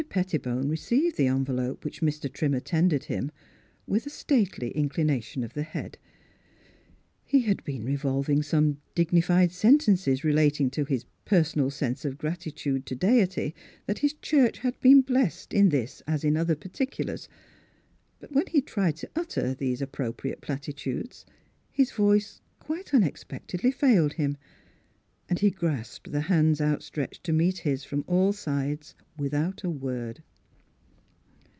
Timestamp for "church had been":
14.15-15.01